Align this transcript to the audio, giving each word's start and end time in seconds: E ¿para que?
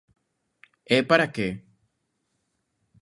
E 0.95 0.97
¿para 1.09 1.27
que? 1.35 1.47